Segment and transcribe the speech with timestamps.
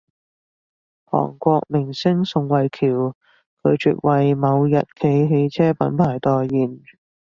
[1.05, 3.13] 韓國明星宋慧喬
[3.61, 6.81] 拒絕爲某日企汽車品牌代言